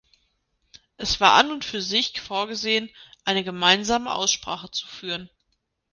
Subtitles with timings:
[0.97, 2.89] Es war an und für sich vorgesehen,
[3.23, 5.29] eine gemeinsame Aussprache zu führen.